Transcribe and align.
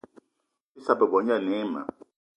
Issa 0.77 0.93
bebo 0.99 1.17
gne 1.21 1.33
ane 1.35 1.51
ayi 1.57 1.65
ma 1.73 1.81